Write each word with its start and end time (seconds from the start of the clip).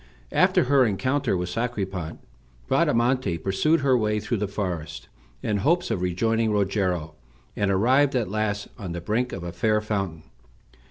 After 0.31 0.63
her 0.63 0.83
encounter 0.83 1.37
with 1.37 1.49
Sacripant 1.49 2.21
Bradamante 2.67 3.37
pursued 3.37 3.81
her 3.81 3.95
way 3.95 4.19
through 4.19 4.37
the 4.37 4.47
forest, 4.47 5.09
in 5.43 5.57
hopes 5.57 5.91
of 5.91 6.01
rejoining 6.01 6.51
Rogero, 6.51 7.13
and 7.55 7.69
arrived 7.69 8.15
at 8.15 8.27
last 8.27 8.67
on 8.79 8.93
the 8.93 9.01
brink 9.01 9.31
of 9.31 9.43
a 9.43 9.51
fair 9.51 9.79
fountain. 9.79 10.23